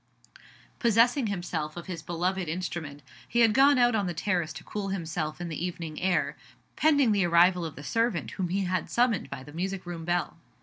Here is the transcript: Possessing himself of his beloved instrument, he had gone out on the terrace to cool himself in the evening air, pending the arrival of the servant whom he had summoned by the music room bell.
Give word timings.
Possessing 0.79 1.27
himself 1.27 1.77
of 1.77 1.85
his 1.85 2.01
beloved 2.01 2.47
instrument, 2.49 3.03
he 3.27 3.41
had 3.41 3.53
gone 3.53 3.77
out 3.77 3.93
on 3.93 4.07
the 4.07 4.15
terrace 4.15 4.51
to 4.53 4.63
cool 4.63 4.87
himself 4.87 5.39
in 5.39 5.47
the 5.47 5.63
evening 5.63 6.01
air, 6.01 6.35
pending 6.75 7.11
the 7.11 7.25
arrival 7.27 7.63
of 7.63 7.75
the 7.75 7.83
servant 7.83 8.31
whom 8.31 8.49
he 8.49 8.61
had 8.63 8.89
summoned 8.89 9.29
by 9.29 9.43
the 9.43 9.53
music 9.53 9.85
room 9.85 10.03
bell. 10.03 10.39